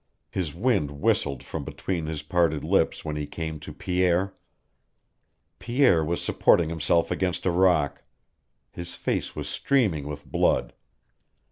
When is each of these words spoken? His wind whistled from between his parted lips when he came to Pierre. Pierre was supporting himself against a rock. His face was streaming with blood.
His 0.31 0.55
wind 0.55 0.99
whistled 0.99 1.43
from 1.43 1.63
between 1.63 2.07
his 2.07 2.23
parted 2.23 2.63
lips 2.63 3.05
when 3.05 3.15
he 3.15 3.27
came 3.27 3.59
to 3.59 3.71
Pierre. 3.71 4.33
Pierre 5.59 6.03
was 6.03 6.23
supporting 6.23 6.69
himself 6.69 7.11
against 7.11 7.45
a 7.45 7.51
rock. 7.51 8.01
His 8.71 8.95
face 8.95 9.35
was 9.35 9.47
streaming 9.47 10.07
with 10.07 10.25
blood. 10.25 10.73